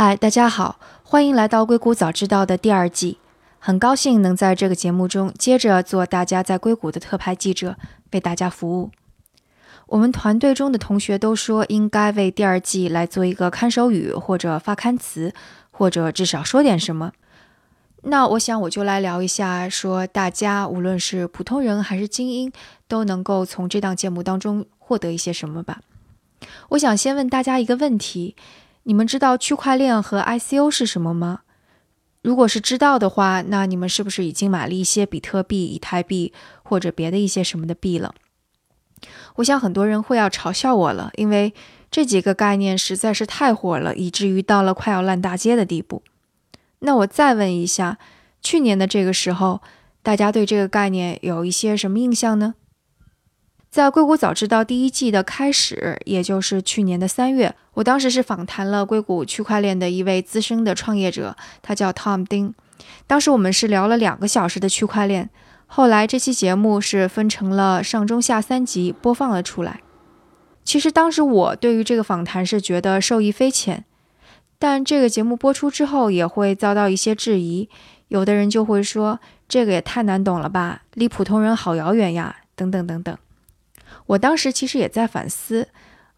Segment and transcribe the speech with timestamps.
[0.00, 3.18] 嗨，大家好，欢迎来到《硅谷早知道》的第二季。
[3.58, 7.74] 很高兴能在这个节目中接着做大家在硅谷的特派记者，
[8.12, 8.92] 为大家服务。
[9.88, 15.34] 我们团队中的同学都说，应该为第二季来做一个看守语，或者发刊词，
[15.72, 17.10] 或者至少说点什么。
[18.02, 22.52] 那我想，我就来聊一下，说大家无论是普通人还是精英，
[22.86, 25.80] 都能够从这档节目当中获得一些什么吧。
[26.68, 28.36] 我想先问大家一个问题。
[28.88, 31.40] 你们知道区块链和 ICO 是什么吗？
[32.22, 38.14] 如果是知道的话，那你们是不是已经买了一些比特币、以太币或者别的一些什么的币了？
[39.36, 41.52] 我想很多人会要嘲笑我了，因为
[41.90, 46.02] 这几个概念实在是太火了，以至于到了快要烂大街的地步。
[46.78, 47.98] 那我再问一下，
[48.40, 49.60] 去年的这个时候，
[50.02, 52.54] 大家对这个概念有一些什么印象呢？
[53.78, 62.52] 在硅谷早知道第一季的开始，也就是去年的三月，我当时是访谈了硅谷区块链的一位资深的创业者，他叫 Tom 丁。
[63.06, 65.30] 当时我们是聊了两个小时的区块链。
[65.68, 69.78] 后来这期节目是分成了上中下三集播放了出来。
[70.64, 73.84] 其实当时我对于这个访谈是觉得受益匪浅，
[74.58, 77.68] 但这个节目播出之后也会遭到一些质疑，
[78.08, 83.16] 有的人就会说这个也太难懂了吧，离普通人好遥远呀，等等等等。
[84.08, 85.68] 我当时其实也在反思，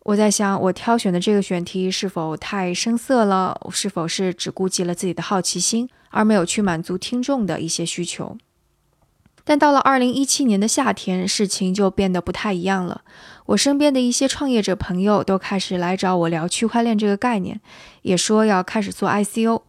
[0.05, 3.61] 我在想，我挑选的这个选题是否太生涩了？
[3.73, 8.39] 是否是只顾及了自己的好奇心，而没有去满足听众的一些需求？
[9.45, 13.03] 但到了二零一七年的夏天，事情就变得不太一样了。
[13.47, 17.61] 我身边的一些创业者朋友都开始来找我聊区块链这个概念，
[18.03, 19.63] 也说要开始做 ICO。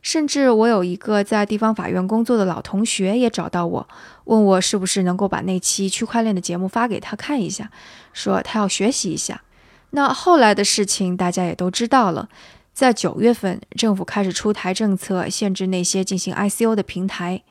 [0.00, 3.88] 甚至我有一个在地方法院工作的老同学也找到我，
[4.24, 7.70] 问我是不是能够把那期区块链的节目发给他看一下，
[8.12, 9.42] 说他要学习一下。
[9.90, 12.28] 那后来的事情大家也都知道了，
[12.72, 17.42] 在九月份，政府开始出台政策，限制那些进行 ICO 的平台，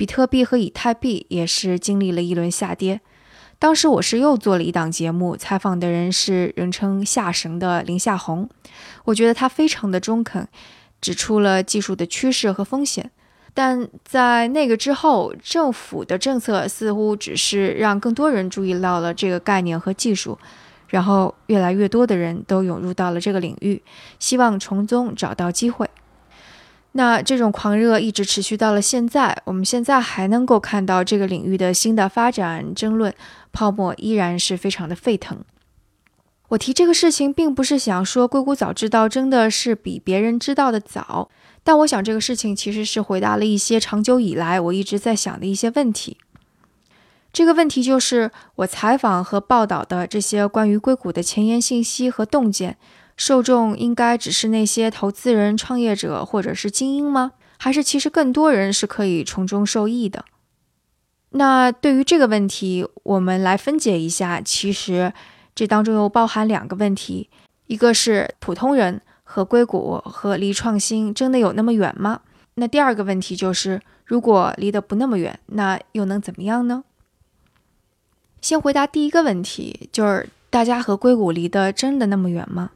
[0.00, 3.02] 比特币和以太币也是经历了一轮下跌。
[3.58, 8.48] 当时我是又做了一档节目，采访的人是人称“下神”的林夏红，
[9.04, 10.48] 我觉得他非常的中肯。
[11.02, 13.10] 指出了技术的趋势和风险，
[13.52, 20.38] 但在那个之后，政府的政策似乎只是让更多人注意到了这个概念和技术，
[20.88, 23.82] 然后越来越多的人都涌入到了这个领域，
[24.18, 25.86] 希望从中找到机会。
[26.92, 33.14] 那这种狂热一直持续到了现在，我们现在还能够看到这个领域的新的发展争论，
[33.52, 35.38] 泡沫依然是非常的沸腾。
[36.48, 41.30] 我提这个事情，并不是想说硅谷早知道真的是比别人知道的早，
[41.62, 46.16] 但我想这个事情其实是回答了一些长久以来我一直在想的一些问题。
[47.32, 52.76] 这个问题就是，我采访和报道的这些关于硅谷的前沿信息和洞见，
[53.20, 57.32] 受众应该只是那些投资人、创业者或者是精英吗？
[57.58, 60.24] 还是其实更多人是可以从中受益的？
[61.32, 65.12] 那对于这个问题，我们来分解一下，其实。
[65.54, 67.28] 这当中又包含两个问题，
[67.66, 72.22] 一个是普通人和硅谷和离创新真的有那么远吗？
[72.54, 76.84] 那第二个问题就是，如果离得不那么远，那又能怎么样呢？
[78.40, 82.70] 先回答第一个问题，就是大家和硅谷离得真的那么远吗？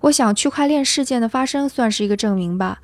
[0.00, 2.78] 我想区块链事件的发生算是一个证明吧。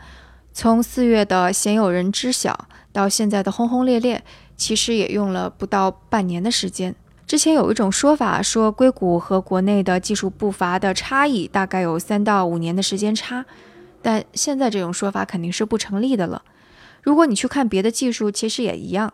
[0.52, 4.22] 从四月的鲜有人知晓到现在的轰轰烈烈，
[4.56, 6.94] 其实也用了不到半年的时间。
[7.26, 13.44] 之前有一种说法，说硅谷和国内的技术步伐的差异大概有三到五年的时间差，
[14.02, 16.42] 但现在这种说法肯定是不成立的了。
[17.02, 19.12] 如果你去看别的技术，其实也一样。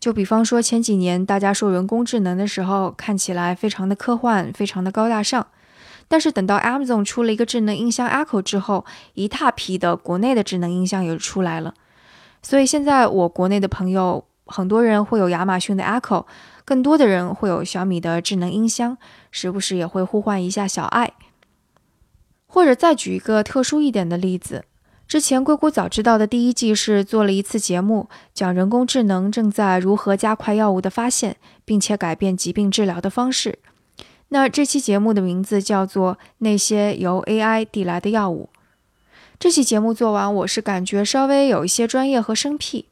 [0.00, 5.46] 就比方说前几年大家说人工智能的时候，看起来非常的科幻，非常的高大上，
[6.12, 8.84] 但是等到 Amazon 出了一个智能音箱 Echo 之后，
[9.14, 11.72] 一大批的国内的智能音箱也出来了。
[12.42, 16.26] 所以现在我国内的朋友很多人会有亚马逊的 Echo。
[16.66, 18.98] 更多的人会有小米的智能音箱，
[19.30, 21.14] 时不时也会呼唤一下小爱。
[22.46, 24.66] 或者再举一个特殊一点的例子，
[25.08, 33.60] 之前硅谷早知道的第一季是做了一次节目，讲人工智能正在如何加快药物的发现，并且改变疾病治疗的方式。
[34.32, 38.48] 那这期节目的名字叫做《那些由 AI 递来的药物》。
[39.38, 42.86] 这期节目做完，我是感觉稍微有一些专业和生僻。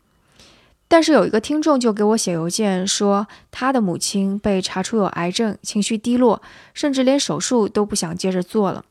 [0.86, 6.42] 但是有一个听众就给我写邮件说，他的母亲被查出有癌症，情绪低落，
[6.74, 8.84] 甚至连手术都不想接着做了。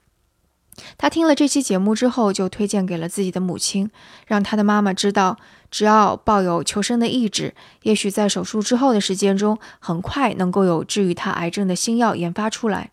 [0.97, 3.89] 他听了这期节目之后，就推荐给了自己的母亲，
[4.27, 5.37] 让他的妈妈知道，
[5.69, 7.53] 只要抱有求生的意志，
[7.83, 12.91] 也许在手术之后的时间中，很快能够有治愈他癌症的新药研发出来。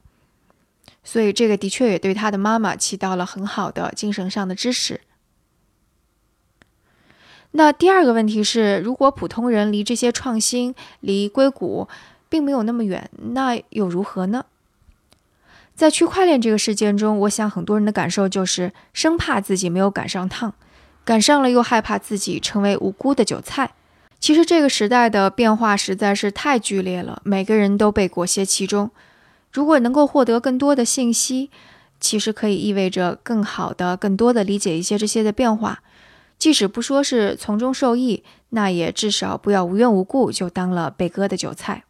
[1.05, 5.01] 所以这个的确也对他的妈妈起到了很好的精神上的支持。
[7.53, 11.89] 那第二个问题是，如果普通人离这些创新、离硅谷
[12.29, 14.45] 并没有那么远，那又如何呢？
[15.77, 20.55] 在区块链这个事件中，我想很多人的感受就是生怕自己没有赶上趟，
[21.05, 23.73] 赶上了又害怕自己成为无辜的韭菜。
[24.19, 28.91] 其实这个时代的变化实在是太剧烈了，每个人都被裹挟其中。
[29.53, 31.51] 如果能够获得更多的信息，
[32.01, 35.83] 其实可以意味着更好的、更多的理解一些这些的变化。
[36.39, 41.85] 即使不说是从中受益，那也至少不要无缘无故就当了被割的韭菜。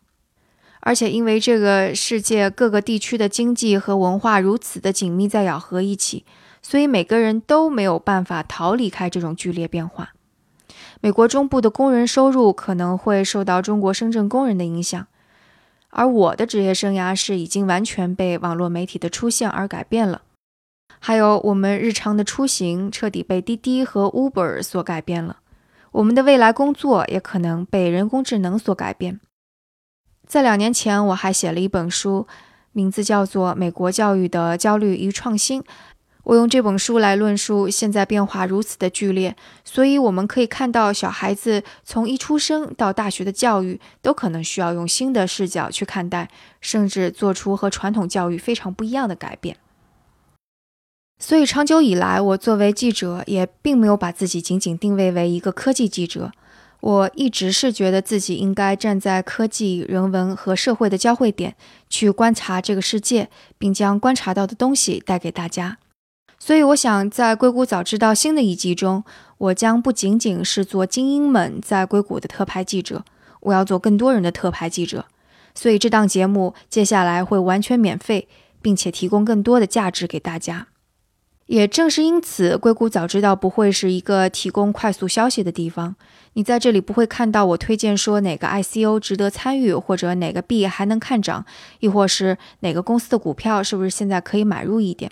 [0.86, 6.24] 而且，因为这个世界各个地区的经济和文化如此的紧密在咬合一起，
[6.62, 10.12] 所以每个人都没有办法逃离开这种剧烈变化。
[11.00, 15.08] 美国中部的工人收入可能会受到中国深圳工人的影响，
[15.90, 20.22] 而我的职业生涯是已经完全被网络媒体的出现而改变了。
[21.00, 25.38] 还有，我们日常的出行彻底被滴滴和 Uber 所改变了，
[25.90, 29.18] 我们的未来工作也可能被人工智能所改变。
[30.26, 32.26] 在两年前，我还写了一本书，
[32.72, 35.62] 名字叫做《美国教育的焦虑与创新》。
[36.24, 46.28] 我用这本书来论述现在变化如此的剧烈，所以我们可以看到，小孩子从一出生到大学的教育，都可能需要用新的视角去看待，
[46.60, 49.56] 甚至做出和传统教育非常不一样的改变。
[51.20, 56.32] 所以，长久以来，我作为记者，也并没有把自己仅仅定位为一个科技记者。
[56.86, 61.56] 我一直是觉得自己应该站在科技、人文和社会的交汇点，
[61.90, 63.28] 去观察这个世界，
[63.58, 65.78] 并将观察到的东西带给大家。
[66.38, 69.02] 所以，我想在《硅谷早知道》新的一季中，
[69.38, 73.04] 我将不仅仅是做精英们在硅谷的特派记者，
[73.40, 75.06] 我要做更多人的特派记者。
[75.56, 78.28] 所以，这档节目接下来会完全免费，
[78.62, 80.68] 并且提供更多的价值给大家。
[81.46, 85.94] 也正是因此，硅谷早知道不会是一个提供快速消息的地方。
[86.32, 91.46] 你在这里不会看到我推荐说哪个 ICO 值得参与，或者哪个币还能看涨，
[91.78, 95.10] 亦或是哪个公司的股票是不是现在可以买入一点。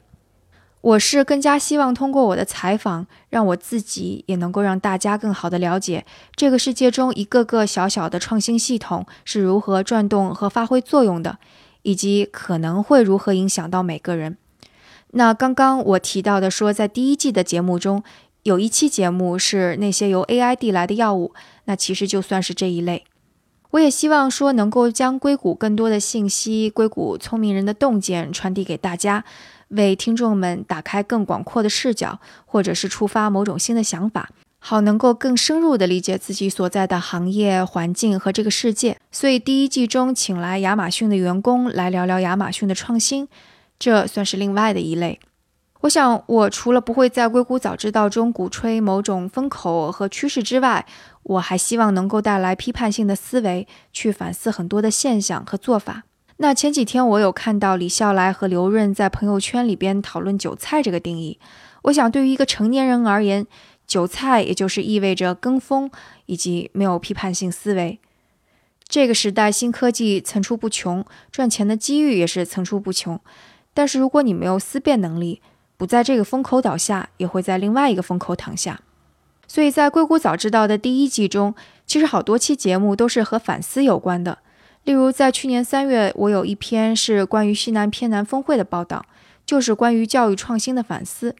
[0.80, 6.04] 我是更加希望通过我的采访，让我自己也能够让大家更好的了解
[6.34, 11.38] 这个世界中一个个小小的创新系统是如何转动和发挥作用的，
[11.82, 14.36] 以及可能会如何影响到每个人。
[15.16, 18.02] 那刚刚我提到的说，在第一季的节目中，
[18.42, 21.32] 有一期节目是那些由 AI 递来的药物，
[21.66, 23.04] 那其实就算是这一类。
[23.70, 29.24] 我也希望说，能够将硅谷更多的信息、硅谷聪明人的洞见传递给大家，
[29.68, 38.98] 为听众们打开更广阔的视角，或者是触发某种新的想法，好能够更深入的理解自己所在的行业环境和这个世界。
[39.12, 43.28] 所以第一季中请来亚马逊的员工来聊聊亚马逊的创新。
[43.78, 45.20] 这算是另外的一类。
[45.80, 50.86] 我想，我除了不会在硅谷早知道中鼓吹某种风口和趋势之外，
[51.22, 56.04] 我还希望能够带来批判性的思维，去反思很多的现象和做法。
[56.38, 61.38] 那前几天我有看到李笑来和刘润在朋友圈里边讨论“韭菜”这个定义。
[61.82, 63.46] 我想，对于一个成年人而言，
[63.86, 65.90] 韭菜也就是意味着跟风
[66.24, 68.00] 以及没有批判性思维。
[68.88, 73.20] 这个时代，新科技层出不穷，赚钱的机遇也是层出不穷。
[73.74, 75.42] 但是如果你没有思辨能力，
[75.76, 78.80] 不在这个风口倒下，也会在另外一个风口躺下。
[79.46, 81.54] 所以在《硅谷早知道》的第一季中，
[81.86, 84.38] 其实好多期节目都是和反思有关的。
[84.84, 89.04] 例如，在去年三月，我有一篇是关于西南偏南峰会的报道，
[89.44, 91.34] 就是关于教育创新的反思。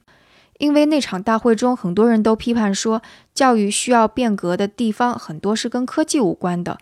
[0.59, 3.03] 因为那场大会中，很多人都批判说，
[3.35, 6.79] 教育需要变革的地方很多是跟科技无关的。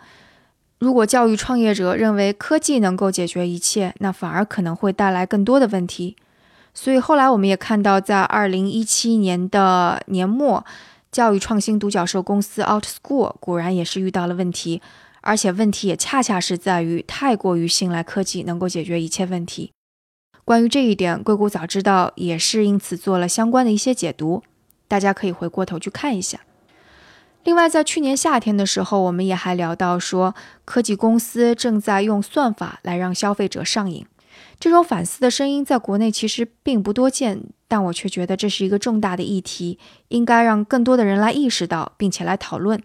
[0.82, 6.16] 如果教育创业者认为科技能够解决一切，那反而可能会带来更多的问题。
[6.74, 10.64] 所以后来我们也看到，在二零一七年的年末，
[11.12, 14.82] 教育创新独角兽公司 OutSchool 果然也是遇到了问题，
[15.20, 19.70] 而且问题也恰恰是在于太过于信赖科技能够解决一切问题。
[20.44, 24.42] 关于这一点，硅谷早知道也是因此做了相关的一些解读，
[24.88, 26.40] 大家可以回过头去看一下。
[27.44, 30.34] 另外，在去年夏天的时候，我们也还聊到说，
[30.64, 34.06] 科技公司正在用算法来让消费者上瘾。
[34.60, 42.80] 这种反思的声音在国内其实并不多见，但我却觉得这是一个重大的议题，应该让更多的人来意识到，并且来讨论。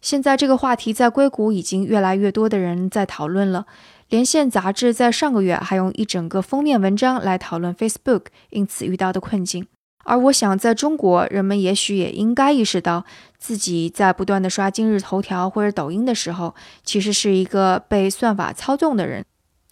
[0.00, 3.66] 现在这个话题在硅谷已经越来越多的人在讨论了。
[4.08, 9.66] 连线杂志在上个月还用一整个封面文章来讨论 Facebook 因此遇到的困境。
[10.04, 13.04] 而我想，在中国，人们也许也应该意识到，
[13.38, 19.24] 自己在不断的刷今日头条或者抖音的时候，其实是一个被算法操纵的人，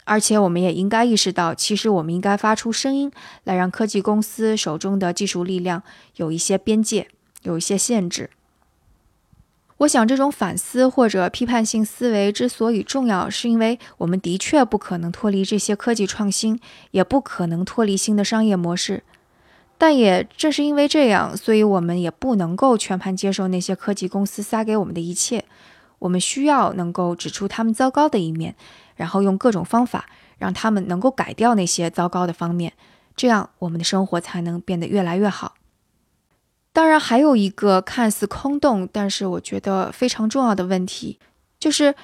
[0.05, 3.13] 而且我们也应该意识到，其实我们应该发出声音，
[3.45, 5.83] 来让科技公司手中的技术力量
[6.17, 7.09] 有一些边界，
[7.43, 8.31] 有一些限制。
[9.79, 16.59] 我想，这种反思或者批判性思维之所以重要，是因为我们的确不可能脱离这些科技创新，
[16.93, 19.03] 也不可能脱离新的商业模式。
[19.83, 25.45] 但也正是因为这样，所以我们也不能够全盘接受那些科技公司撒给我们的一切。
[25.99, 28.55] 我们需要能够指出他们糟糕的一面，
[28.95, 30.09] 然后用各种方法
[30.39, 32.75] 让他们能够改掉那些糟糕的方面，
[33.17, 35.55] 这样我们的生活才能变得越来越好。
[36.73, 41.19] 当然，还有一个看似空洞，但是我觉得非常重要的问题，
[41.59, 41.97] 就是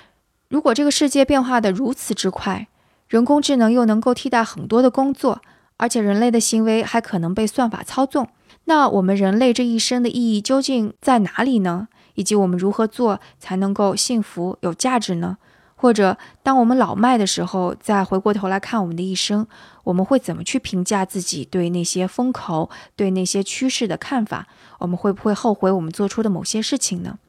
[0.48, 2.66] 如果这个世界变化的如此之快，
[3.06, 5.40] 人工智能又能够替代很多的工作，
[5.78, 8.28] 而且人类的行为还可能被算法操纵，
[8.64, 11.88] 那我们人类这一生的意义究竟在哪里呢？
[12.14, 15.38] 以及我们如何做才能够幸福有价值呢？
[15.76, 19.46] 或者，当我们老迈的时候，再回过头来看我们的一生，
[19.84, 24.48] 我们会怎么去评价自己对那些风口、对那些趋势的看法？
[24.80, 27.20] 我们会不会后悔我们做出的某些事情呢？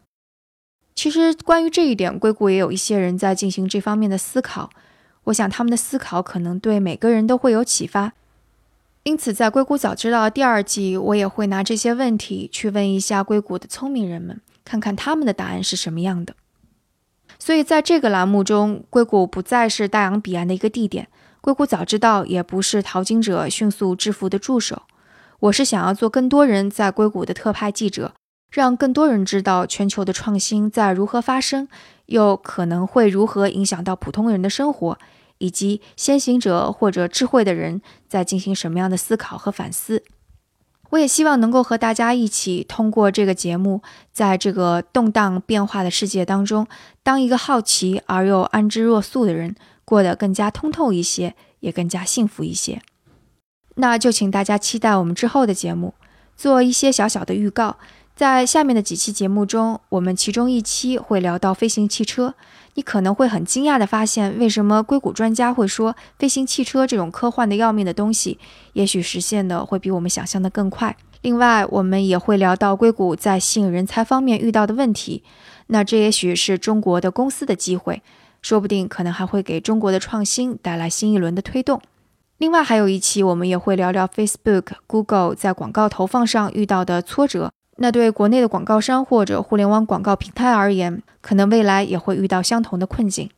[0.96, 4.72] 其实，关于这一点，硅谷也有一些人在进行这方面的思考。
[5.26, 8.14] 我想，他们的思考可能对每个人都会有启发。
[9.10, 16.36] 因此，在《硅谷早知道》第二季，我也会拿这些问题去问一下硅谷的聪明人们，看看他们的答案是什么样的。
[17.40, 21.08] 所以，在这个栏目中，硅谷不再是大洋彼岸的一个地点，
[21.42, 24.84] 硅谷早知道也不是淘金者迅速致富的助手。
[25.40, 28.14] 我是想要做更多人在硅谷的特派记者，
[28.52, 31.68] 让更多人知道全球的创新在如何发生，
[32.06, 35.00] 又可能会如何影响到普通人的生活，
[35.40, 40.04] 以及先行者或者智慧的人在进行什么样的思考和反思。
[40.92, 43.82] 我也希望能够和大家一起通过这个节目，
[44.12, 46.68] 在这个动荡变化的世界当中，
[47.04, 49.56] 当一个好奇而又安之若素的人，
[49.86, 52.82] 过得更加通透一些，也更加幸福一些。
[53.76, 55.94] 那就请大家期待我们之后的节目，
[56.36, 57.78] 做一些小小的预告。
[58.20, 62.36] 在下面的几期节目中，我们其中一期会聊到飞行汽车。
[62.74, 68.38] 你可能会很惊讶地发现，为什么硅谷专家会说飞行汽车这种科幻的要命的东西，
[68.74, 70.98] 也许实现的会比我们想象的更快。
[71.22, 75.24] 另外，我们也会聊到硅谷在吸引人才方面遇到的问题。
[75.68, 78.02] 那这也许是中国的公司的机会，
[78.42, 81.82] 说不定可能还会给中国的创新带来新一轮的推动。
[82.40, 87.50] 另外，还有一期我们也会聊聊 Facebook、Google 在广告投放上遇到的挫折。
[87.82, 93.30] 那对国内的广告商或者互联网广告平台而言，可能未来也会遇到相同的困境。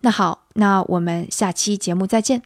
[0.00, 2.42] 那好，那我们下期节目再见。